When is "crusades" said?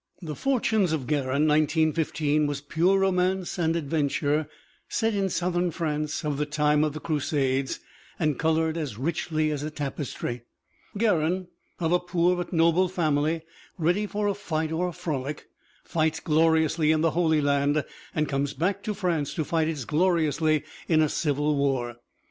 6.99-7.79